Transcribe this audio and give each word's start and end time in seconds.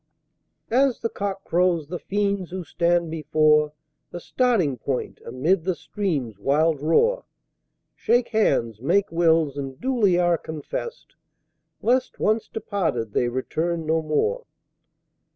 As 0.71 1.01
the 1.01 1.09
Cock 1.09 1.43
crows 1.43 1.89
the 1.89 1.99
"Fiends" 1.99 2.49
who 2.49 2.63
stand 2.63 3.11
before 3.11 3.71
The 4.09 4.19
Starting 4.19 4.75
Point, 4.79 5.21
amid 5.23 5.63
the 5.63 5.75
Stream's 5.75 6.39
wild 6.39 6.81
roar, 6.81 7.23
Shake 7.95 8.29
hands, 8.29 8.81
make 8.81 9.11
wills, 9.11 9.57
and 9.59 9.79
duly 9.79 10.17
are 10.17 10.39
confess'd, 10.39 11.13
Lest, 11.83 12.17
once 12.19 12.47
departed, 12.47 13.13
they 13.13 13.27
return 13.29 13.85
no 13.85 14.01
more. 14.01 14.47